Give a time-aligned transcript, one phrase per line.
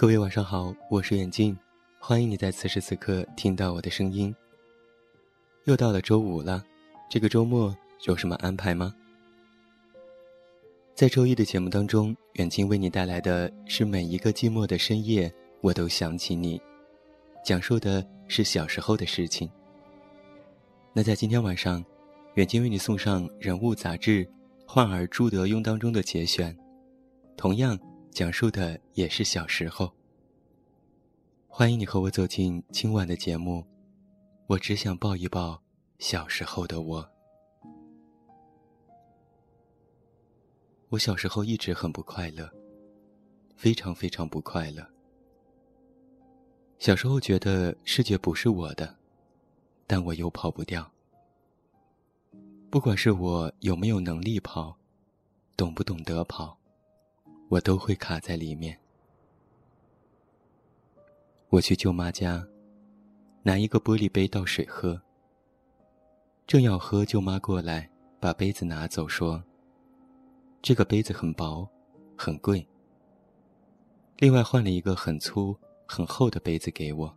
[0.00, 1.58] 各位晚上好，我是远近，
[1.98, 4.32] 欢迎你在此时此刻听到我的声音。
[5.64, 6.64] 又到了周五了，
[7.10, 8.94] 这个周末有什么安排吗？
[10.94, 16.62] 在周一的节目当中，远近为你带来的是每一个寂寞的深夜，我都想起你，
[17.44, 19.50] 讲述的是小时候的事情。
[20.92, 21.84] 那在今天晚上，
[22.34, 24.24] 远近为你送上人物杂志
[24.64, 26.56] 《患儿朱德庸》当中的节选，
[27.36, 27.76] 同样。
[28.10, 29.92] 讲述的也是小时候。
[31.58, 33.66] 欢迎你和我走进今晚的节目，
[34.46, 35.60] 我只想抱一抱
[35.98, 37.10] 小时候的我。
[40.88, 42.48] 我小时候一直很不快乐，
[43.56, 44.88] 非常非常不快乐。
[46.78, 48.96] 小时候觉得世界不是我的，
[49.84, 50.88] 但我又跑不掉。
[52.70, 54.78] 不管是我有没有能力跑，
[55.56, 56.56] 懂不懂得跑。
[57.48, 58.78] 我都会卡在里面。
[61.50, 62.46] 我去舅妈家，
[63.42, 65.00] 拿一个玻璃杯倒水喝。
[66.46, 69.42] 正要喝，舅妈过来把杯子拿走，说
[70.60, 71.66] ：“这个杯子很薄，
[72.16, 72.66] 很贵。”
[74.18, 77.16] 另外换了一个很粗、很厚的杯子给我。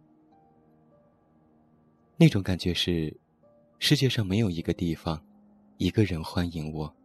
[2.16, 3.14] 那种感觉是，
[3.80, 5.22] 世界上没有一个地方，
[5.78, 6.96] 一个人欢迎我。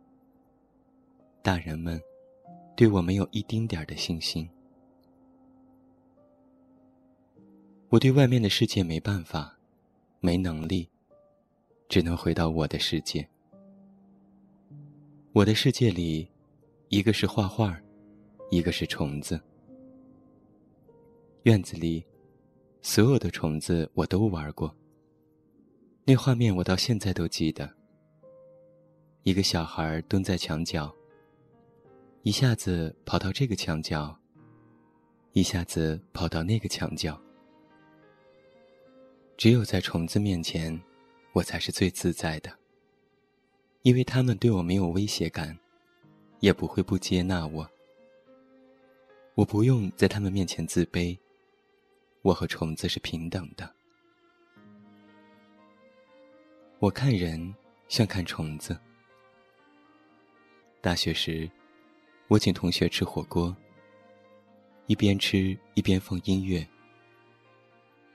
[1.42, 2.00] 大人们。
[2.76, 4.46] 对我没有一丁点儿的信心，
[7.88, 9.56] 我对外面的世界没办法，
[10.18, 10.88] 没能力，
[11.88, 13.26] 只能回到我的世界。
[15.32, 16.28] 我的世界里，
[16.88, 17.80] 一个是画画，
[18.50, 19.40] 一个是虫子。
[21.44, 22.04] 院子里，
[22.82, 24.74] 所有的虫子我都玩过。
[26.04, 27.72] 那画面我到现在都记得。
[29.22, 30.92] 一个小孩蹲在墙角。
[32.24, 34.18] 一下子跑到这个墙角，
[35.32, 37.20] 一下子跑到那个墙角。
[39.36, 40.80] 只有在虫子面前，
[41.32, 42.50] 我才是最自在的，
[43.82, 45.58] 因为他们对我没有威胁感，
[46.40, 47.70] 也不会不接纳我。
[49.34, 51.18] 我不用在他们面前自卑，
[52.22, 53.70] 我和虫子是平等的。
[56.78, 57.54] 我看人
[57.88, 58.78] 像看虫子。
[60.80, 61.50] 大学时。
[62.28, 63.56] 我请同学吃火锅，
[64.88, 66.66] 一边吃一边放音乐。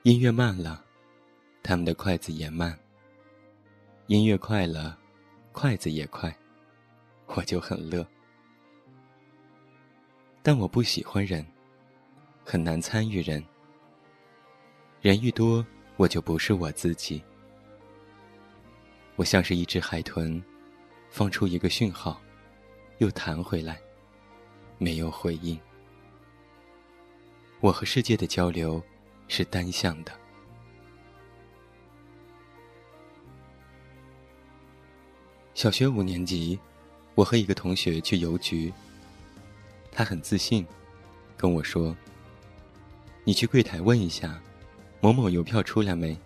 [0.02, 0.84] 音乐慢了，
[1.62, 2.76] 他们的筷子也慢。
[4.08, 4.98] 音乐快了，
[5.52, 6.36] 筷子也快，
[7.26, 8.06] 我就很乐。
[10.42, 11.46] 但我不喜欢人，
[12.44, 13.42] 很难参与人。
[15.00, 15.64] 人愈多，
[15.96, 17.22] 我就不是我自己。
[19.16, 20.42] 我像是一只海豚，
[21.10, 22.20] 放出一个讯号，
[22.98, 23.80] 又弹回来。
[24.78, 25.56] 没有回应。
[27.60, 28.82] 我和世界的交流
[29.28, 30.12] 是单向的。
[35.62, 36.58] 小学五年级，
[37.14, 38.72] 我和一个同学去邮局。
[39.92, 40.66] 他很自信，
[41.36, 41.96] 跟我说
[43.22, 44.42] ：“你去柜台问一下，
[45.00, 46.18] 某某邮票出来没？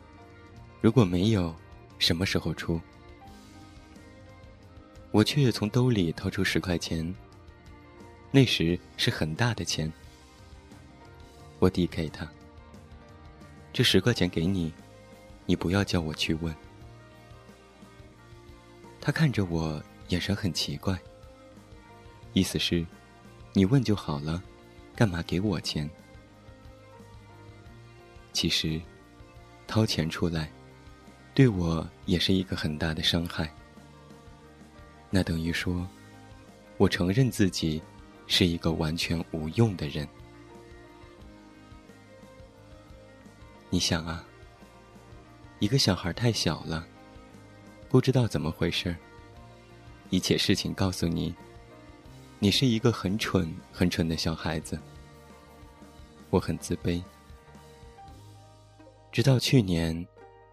[0.81, 1.55] 如果没有，
[1.99, 2.81] 什么时候出？”
[5.13, 7.15] 我却从兜里掏出十块钱。
[8.31, 9.93] 那时是很大的钱，
[11.59, 12.27] 我递给他。
[13.71, 14.73] 这十块钱给你，
[15.45, 16.57] 你不要叫我去问。
[19.07, 20.99] 他看着我，眼神很奇怪，
[22.33, 22.85] 意思是，
[23.53, 24.43] 你问就好了，
[24.97, 25.89] 干嘛给我钱？
[28.33, 28.81] 其实，
[29.65, 30.51] 掏钱出来，
[31.35, 33.49] 对我也是一个很大的伤害。
[35.09, 35.87] 那等于说，
[36.77, 37.81] 我承认自己。
[38.29, 40.05] 是一个完全无用的人。
[43.71, 44.27] 你想啊，
[45.61, 46.85] 一个小孩太小了，
[47.97, 48.95] 不知道怎么回事。
[50.11, 51.35] 一切事情告诉你，
[52.39, 54.79] 你是一个很蠢、很蠢的小孩子。
[56.29, 57.03] 我很自卑。
[59.11, 60.07] 直到去年，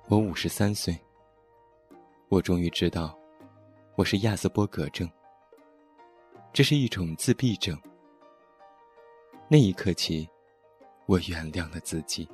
[0.07, 0.97] 我五十三岁，
[2.29, 3.13] 我终于知道，
[3.97, 5.05] 我是亚斯伯格症。
[6.53, 7.77] 这是一种自闭症。
[9.49, 10.29] 那一刻起，
[11.07, 12.25] 我原谅了自己。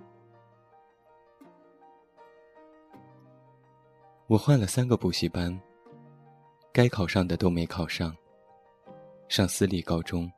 [4.30, 5.60] 我换了三个补习班，
[6.72, 8.16] 该考上的都没考上。
[9.28, 10.32] 上私立高中，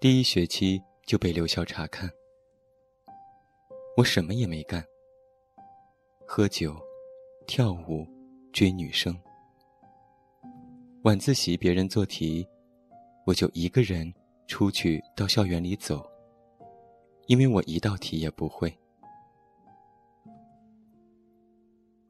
[0.00, 2.10] 第一学期就被留校查看。
[3.96, 4.84] 我什么也没干，
[6.26, 6.74] 喝酒、
[7.46, 8.04] 跳舞、
[8.52, 9.16] 追女生。
[11.04, 12.44] 晚自习别人做题，
[13.24, 14.12] 我就一个人
[14.48, 16.04] 出去到校园里走，
[17.28, 18.76] 因为我一道题也不会。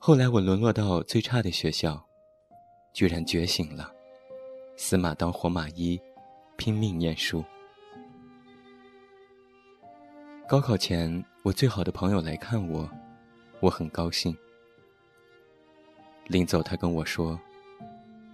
[0.05, 2.05] 后来我沦落到最差的学校，
[2.93, 3.95] 居然觉醒了，
[4.77, 5.97] 死马当活马医，
[6.57, 7.45] 拼命念书。
[10.49, 12.91] 高考前，我最好的朋友来看我，
[13.61, 14.37] 我很高兴。
[16.27, 17.39] 临走，他跟我说：“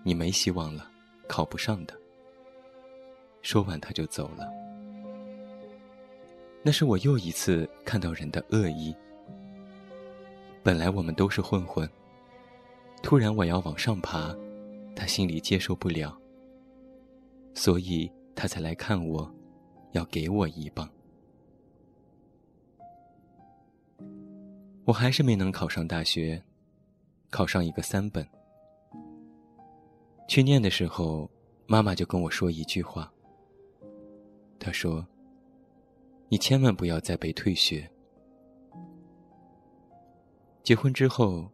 [0.02, 0.90] 你没希望了，
[1.28, 1.94] 考不上的。”
[3.44, 4.48] 说完，他就走了。
[6.62, 8.96] 那是我又一次看到人的恶意。
[10.68, 11.88] 本来我们都是混混，
[13.02, 14.36] 突然我要往上爬，
[14.94, 16.14] 他心里接受不了，
[17.54, 19.34] 所以他才来看我，
[19.92, 20.86] 要给我一棒。
[24.84, 26.42] 我还是没能考上大学，
[27.30, 28.28] 考上一个三本。
[30.28, 31.30] 去念的时候，
[31.66, 33.10] 妈妈就跟我说一句话。
[34.58, 35.02] 她说
[36.28, 37.90] ：“你千万不要再被退学。”
[40.68, 41.50] 结婚之后，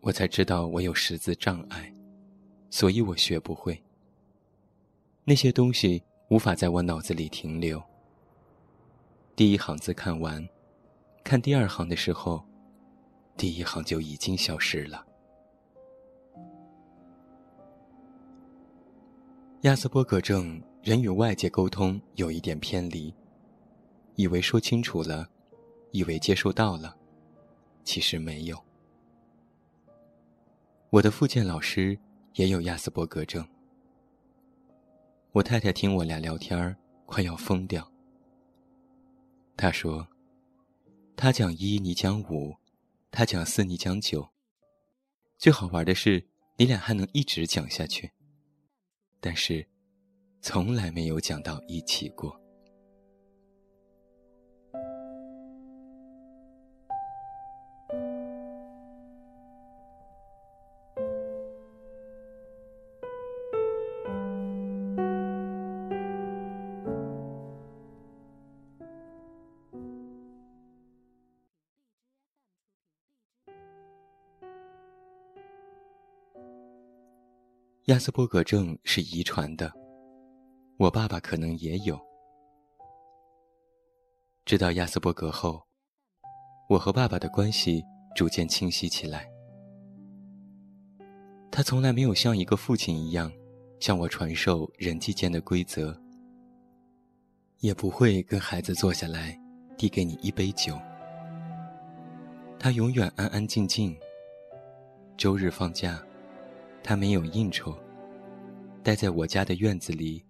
[0.00, 1.94] 我才知道我有识字障碍，
[2.68, 3.80] 所以我学不会。
[5.22, 7.80] 那些东西无法在我脑子里停留。
[9.36, 10.44] 第一行字看完，
[11.22, 12.44] 看第二行的时候。
[13.36, 15.06] 第一行就已经消失了。
[19.60, 23.14] 亚斯伯格症人与外界沟通有一点偏离，
[24.16, 25.28] 以为说清楚了，
[25.92, 26.96] 以为接收到了，
[27.86, 28.62] 其实没有。
[30.90, 31.98] 我的复健老师
[32.34, 33.46] 也有亚斯伯格症。
[35.30, 37.90] 我太太听我俩聊天儿，快要疯掉。
[39.56, 40.06] 她说
[41.16, 42.54] ：“他讲一，你讲五。”
[43.10, 44.28] 他讲四，你讲九。
[45.38, 48.10] 最好玩的是，你俩还能一直讲下去。
[49.20, 49.66] 但是，
[50.42, 52.38] 从来没有讲到一起过。
[77.86, 79.72] 亚斯伯格症是遗传的，
[80.76, 81.96] 我爸爸可能也有。
[84.44, 85.62] 知道亚斯伯格后，
[86.68, 87.80] 我和爸爸的关系
[88.16, 89.30] 逐渐清晰起来。
[91.48, 93.32] 他从来没有像一个父亲一样
[93.78, 95.96] 向我传授人际间的规则，
[97.60, 99.40] 也不会跟孩子坐下来
[99.78, 100.76] 递给你一杯酒。
[102.58, 103.96] 他永远安安静静。
[105.16, 106.02] 周日放假。
[106.86, 107.76] 他没有应酬，
[108.80, 110.24] 待在我家的院子里，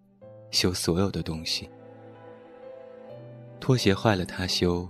[0.50, 1.68] 修所有的东西。
[3.60, 4.88] 拖鞋坏了他修，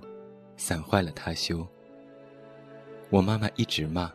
[0.56, 1.66] 伞坏了他修。
[3.10, 4.12] 我妈妈一直骂。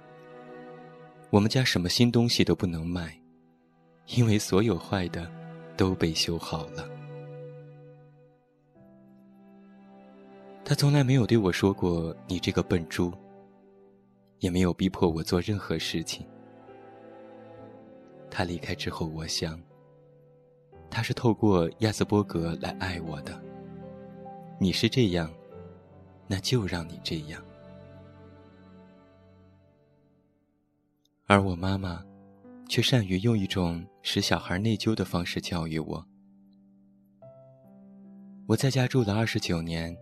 [1.29, 3.19] 我们家什么新东西都不能买，
[4.15, 5.29] 因为所有坏的
[5.75, 6.89] 都被修好了。
[10.63, 13.11] 他从来没有对我说过“你这个笨猪”，
[14.39, 16.25] 也没有逼迫我做任何事情。
[18.31, 19.61] 他离开之后，我想，
[20.89, 23.39] 他是透过亚斯伯格来爱我的。
[24.57, 25.29] 你是这样，
[26.27, 27.43] 那就让你这样。
[31.27, 32.03] 而我妈妈，
[32.69, 36.05] 却善于用一种使小孩内疚的方式教育我。
[38.47, 39.95] 我在家住了二十九年，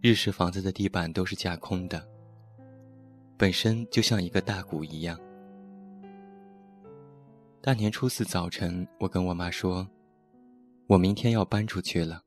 [0.00, 2.06] 日式房子的地板都是架空的，
[3.36, 5.18] 本身就像一个大鼓一样。
[7.64, 9.86] 大年初四早晨，我跟我妈说
[10.88, 12.20] ：“我明天要搬出去了。”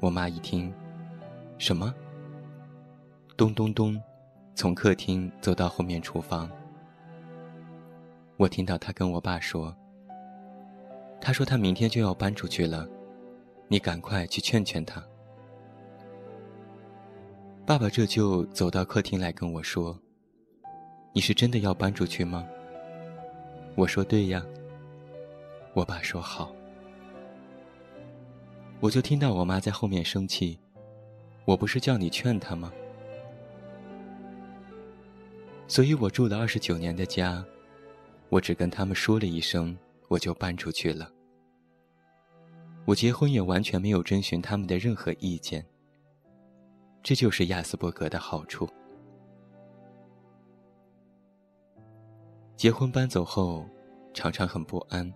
[0.00, 0.72] 我妈一听，
[1.58, 1.94] 什么？
[3.36, 4.00] 咚咚咚，
[4.54, 6.50] 从客厅走到后面厨房。
[8.38, 9.76] 我听到她跟我爸说
[11.20, 12.88] ：“他说他明天就要搬出去了，
[13.68, 15.04] 你赶快去劝劝他。”
[17.66, 20.00] 爸爸这就走到客厅来跟我说
[21.12, 22.48] ：“你是真的要搬出去吗？”
[23.76, 24.44] 我说对呀。
[25.72, 26.54] 我爸说好。
[28.80, 30.58] 我就听到我妈在后面生气，
[31.44, 32.72] 我不是叫你劝他吗？
[35.66, 37.44] 所以我住了二十九年的家，
[38.28, 39.76] 我只跟他们说了一声，
[40.08, 41.10] 我就搬出去了。
[42.84, 45.64] 我结婚也完全没有征询他们的任何意见。
[47.02, 48.68] 这就是亚斯伯格的好处。
[52.56, 53.68] 结婚搬走后，
[54.14, 55.12] 常常很不安，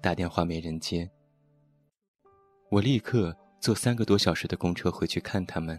[0.00, 1.08] 打电话没人接。
[2.70, 5.78] 我立刻坐三个多小时的公车回去看他们，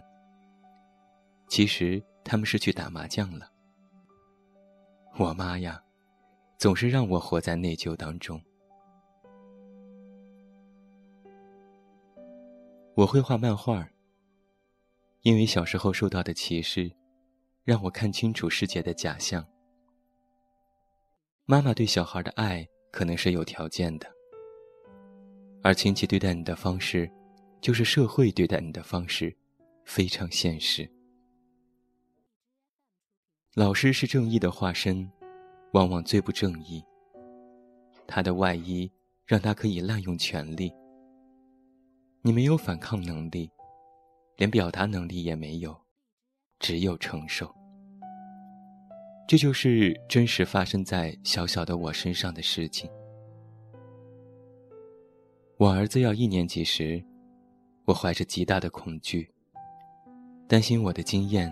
[1.48, 3.50] 其实他们是去打麻将了。
[5.18, 5.82] 我妈呀，
[6.56, 8.40] 总是让我活在内疚当中。
[12.94, 13.88] 我会画漫画，
[15.22, 16.90] 因为小时候受到的歧视，
[17.64, 19.44] 让我看清楚世界的假象。
[21.50, 24.06] 妈妈对小孩的爱可能是有条件的，
[25.64, 27.10] 而亲戚对待你的方式，
[27.60, 29.36] 就是社会对待你的方式，
[29.84, 30.88] 非常现实。
[33.56, 35.10] 老师是正义的化身，
[35.72, 36.80] 往往最不正义。
[38.06, 38.88] 他的外衣
[39.26, 40.72] 让他可以滥用权力。
[42.22, 43.50] 你没有反抗能力，
[44.36, 45.76] 连表达能力也没有，
[46.60, 47.52] 只有承受。
[49.30, 52.90] 这就是真实发生在小小的我身上的事情。
[55.56, 57.00] 我儿子要一年级时，
[57.84, 59.32] 我怀着极大的恐惧，
[60.48, 61.48] 担心我的经验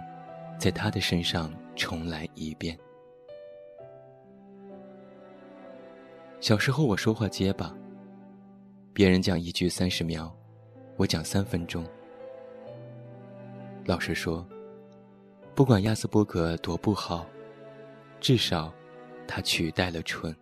[0.58, 2.76] 在他的身上重来一遍。
[6.40, 7.72] 小时候我说话结巴，
[8.92, 10.28] 别人讲一句三十秒，
[10.96, 11.86] 我讲三分钟。
[13.84, 14.44] 老师说，
[15.54, 17.24] 不管亚斯伯格多不好。
[18.20, 18.72] 至少，
[19.26, 20.34] 它取代了春。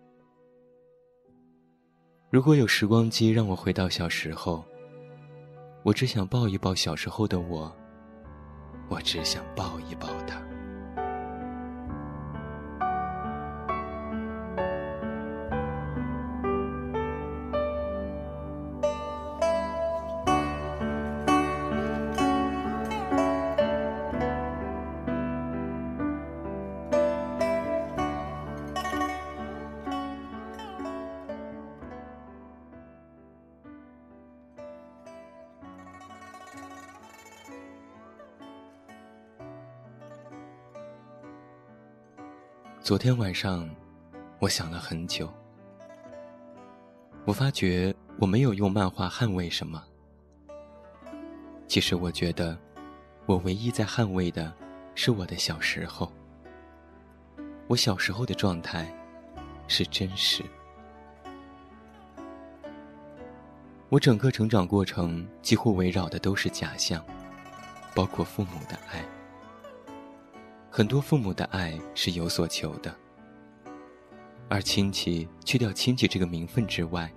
[2.31, 4.65] 如果有时光机让我回到小时候，
[5.83, 7.75] 我只想抱一抱小时候的我，
[8.89, 10.56] 我只想抱一抱他。
[42.87, 43.69] 昨天晚上，
[44.39, 45.29] 我想了很久。
[47.25, 49.83] 我发觉我没有用漫画捍卫什么。
[51.67, 52.57] 其实我觉得，
[53.27, 54.55] 我唯一在捍卫的，
[54.95, 56.13] 是我的小时候。
[57.67, 58.89] 我小时候的状态，
[59.67, 60.45] 是真实。
[63.89, 67.05] 我整个成长过程几乎围绕的都是假象，
[67.97, 69.05] 包括父母的爱。
[70.77, 72.95] 很多父母的爱是有所求的，
[74.47, 77.11] 而亲戚去掉亲戚这个名分之外，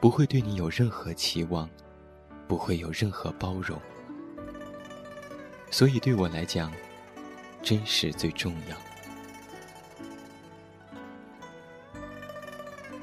[0.00, 1.68] 不会对你有任何期望，
[2.48, 3.78] 不会有任何包容。
[5.70, 6.72] 所以对我来讲，
[7.62, 8.76] 真实最重要。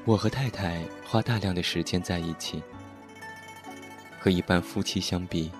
[0.04, 2.60] 我和太太花大量的时间在一起，
[4.18, 5.52] 和一般夫妻相比，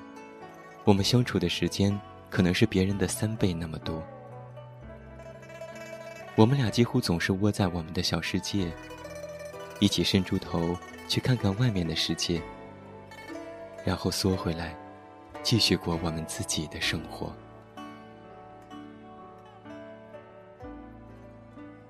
[0.83, 1.97] 我们相处的时间。
[2.33, 4.03] 可能是别人的三倍那么多。
[6.35, 8.73] 我们俩几乎总是窝在我们的小世界，
[9.81, 10.75] 一起伸出头
[11.07, 12.41] 去看看外面的世界，
[13.85, 14.75] 然后缩回来，
[15.43, 17.31] 继续过我们自己的生活。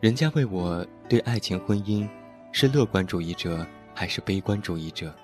[0.00, 2.08] 人家问我对爱情婚姻
[2.50, 5.14] 是乐观主义者还是悲观主义者，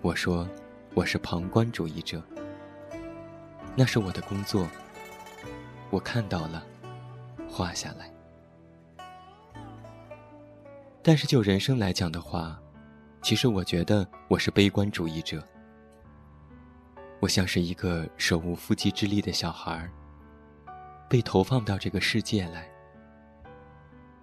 [0.00, 0.48] 我说
[0.94, 2.22] 我是旁观主义者。
[3.76, 4.68] 那是我的工作，
[5.90, 6.64] 我看到了，
[7.48, 8.12] 画下来。
[11.02, 12.60] 但是就人生来讲的话，
[13.22, 15.42] 其实我觉得我是悲观主义者。
[17.20, 19.90] 我像是一个手无缚鸡之力的小孩
[21.08, 22.68] 被投放到这个世界来，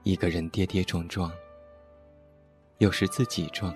[0.03, 1.31] 一个人跌跌撞撞，
[2.77, 3.75] 有时自己撞，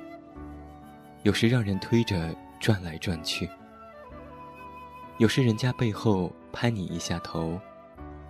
[1.23, 3.49] 有时让人推着转来转去。
[5.19, 7.59] 有时人家背后拍你一下头，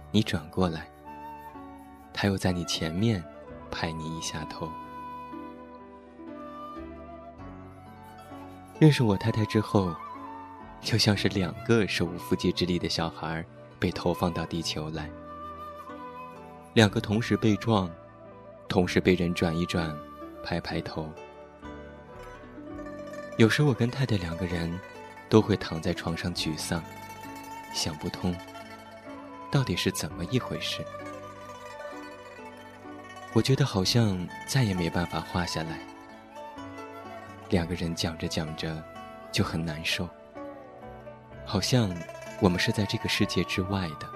[0.10, 0.89] 你转过来，
[2.12, 3.24] 他又在你前面
[3.69, 4.67] 拍你一下头。
[8.79, 9.93] 认识我太太之后，
[10.81, 13.46] 就像是两个手无缚鸡之力的小孩
[13.77, 15.08] 被投放到地球来，
[16.74, 17.88] 两个同时被撞，
[18.67, 19.96] 同时被人转一转，
[20.43, 21.08] 拍拍头。
[23.38, 24.75] 有时我跟太太两个人。
[25.29, 26.83] 都会躺在床上沮丧，
[27.74, 28.36] 想不通，
[29.51, 30.83] 到底是怎么一回事？
[33.33, 35.79] 我觉得好像再也没办法画下来。
[37.50, 38.83] 两个人讲着讲着，
[39.31, 40.09] 就很难受，
[41.45, 41.95] 好像
[42.41, 44.09] 我们是在这个世界之外的。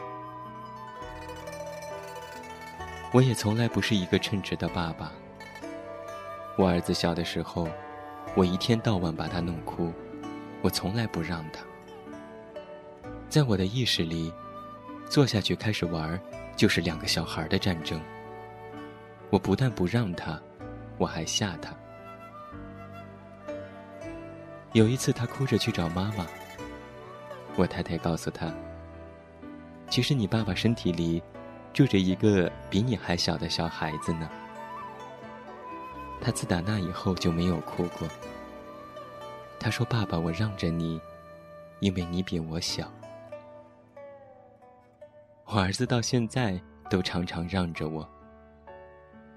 [3.12, 5.12] 我也从来不是一个称职的爸爸。
[6.56, 7.68] 我儿子小的时候，
[8.36, 9.94] 我一天到晚把他弄哭，
[10.64, 11.60] 我从来不让他。
[13.28, 14.34] 在我的意识里，
[15.10, 16.18] 坐下去开始玩，
[16.56, 18.00] 就是两个小孩的战争。
[19.30, 20.42] 我不但不让他，
[20.98, 21.76] 我还吓他。
[24.72, 26.26] 有一次，他哭着去找妈妈，
[27.58, 28.52] 我太太告诉他
[29.90, 31.22] ：“其实你爸爸身体里
[31.74, 34.30] 住着一个比你还小的小孩子呢。”
[36.22, 38.08] 他自打那以后就没有哭过。
[39.64, 41.00] 他说：“爸爸，我让着你，
[41.80, 42.92] 因为你比我小。”
[45.48, 48.06] 我儿子到现在都常常让着我。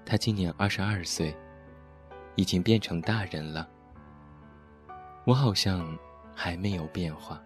[0.05, 1.33] 他今年二十二岁，
[2.35, 3.69] 已经变成大人了。
[5.23, 5.97] 我好像
[6.35, 7.41] 还没有变化。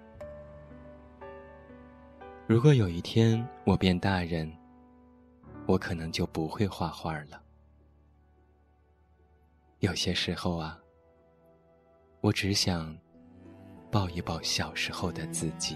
[2.48, 4.52] 如果有一天我变大人，
[5.68, 7.40] 我可能就不会画画了。
[9.82, 10.81] 有些时候啊，
[12.22, 12.96] 我只想
[13.90, 15.76] 抱一抱小时候的自己。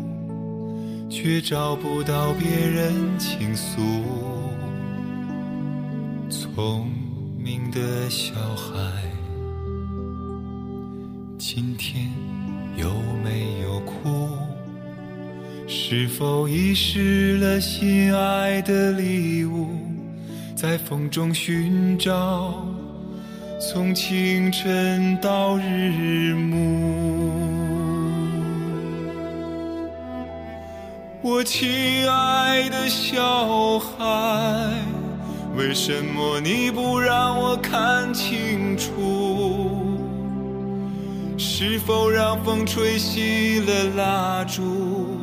[1.23, 3.79] 却找不到别人倾诉？
[6.31, 6.89] 聪
[7.37, 8.73] 明的小孩，
[11.37, 12.09] 今天
[12.75, 12.89] 有
[13.23, 14.29] 没有哭？
[15.67, 19.67] 是否遗失了心爱的礼物，
[20.55, 22.65] 在风中寻找？
[23.59, 27.50] 从清晨到日暮，
[31.23, 34.73] 我亲爱的小孩，
[35.55, 39.99] 为什么你不让我看清楚？
[41.37, 45.19] 是否让风吹熄了蜡烛，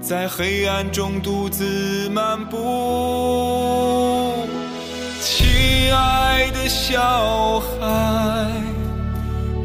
[0.00, 4.34] 在黑暗中独自漫步？
[5.20, 8.50] 亲爱的小孩，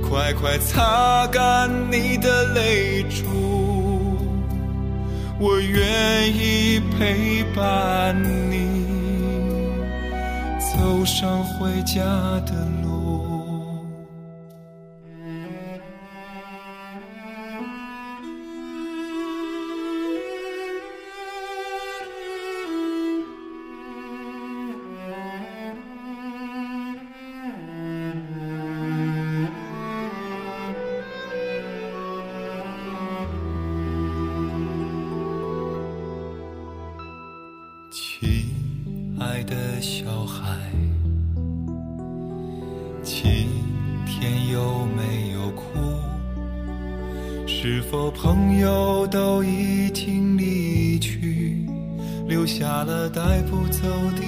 [0.07, 3.50] 快快擦干你的泪珠，
[5.43, 8.15] 我愿意陪伴
[8.51, 8.85] 你
[10.59, 12.03] 走上回家
[12.45, 12.80] 的路。
[47.91, 51.67] 否朋友都已经离去，
[52.25, 53.81] 留下了带不走
[54.15, 54.23] 的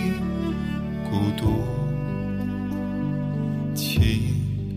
[1.10, 1.64] 孤独？
[3.74, 4.36] 亲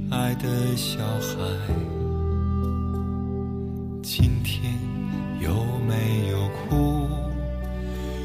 [0.09, 1.35] 爱的小孩，
[4.05, 4.72] 今天
[5.40, 5.51] 有
[5.88, 7.09] 没有哭？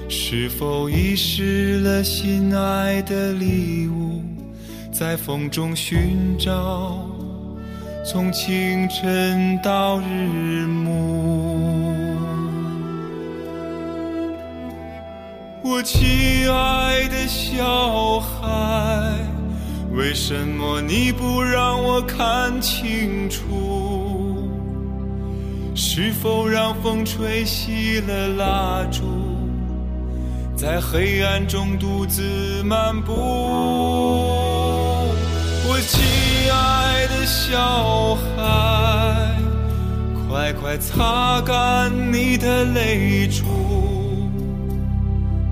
[0.08, 4.22] 是否遗失了心爱的礼物，
[4.94, 7.10] 在风中寻找，
[8.04, 12.18] 从清晨到日暮。
[15.64, 19.14] 我亲爱的小孩，
[19.94, 24.50] 为什么你不让我看清楚？
[25.76, 29.04] 是否让风吹熄了蜡烛？
[30.56, 33.14] 在黑暗中独自漫步，
[35.82, 36.02] 亲
[36.54, 39.36] 爱的小孩
[40.28, 43.44] 快快擦干你的泪珠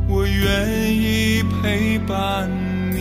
[0.08, 2.50] 我愿意陪伴
[2.96, 3.00] 你。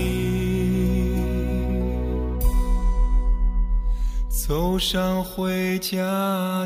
[4.29, 5.99] 走上回家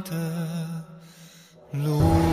[0.00, 0.14] 的
[1.72, 2.31] 路。